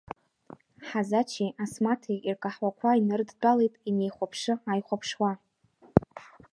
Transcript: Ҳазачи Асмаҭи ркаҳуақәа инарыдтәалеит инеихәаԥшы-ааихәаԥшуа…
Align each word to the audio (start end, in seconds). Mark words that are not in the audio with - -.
Ҳазачи 0.87 1.55
Асмаҭи 1.63 2.23
ркаҳуақәа 2.35 2.89
инарыдтәалеит 2.99 3.73
инеихәаԥшы-ааихәаԥшуа… 3.89 5.31